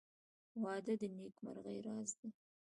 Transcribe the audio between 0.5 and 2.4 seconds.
•واده د نېکمرغۍ راز دی.